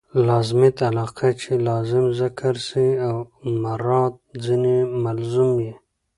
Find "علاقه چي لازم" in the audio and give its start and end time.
0.89-2.05